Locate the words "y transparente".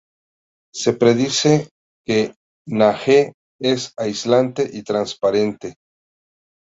4.73-5.75